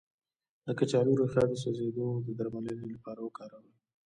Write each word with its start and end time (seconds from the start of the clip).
د 0.65 0.67
کچالو 0.79 1.19
ریښه 1.19 1.43
د 1.47 1.53
سوځیدو 1.63 2.07
د 2.25 2.27
درملنې 2.39 2.85
لپاره 2.93 3.19
وکاروئ 3.23 3.73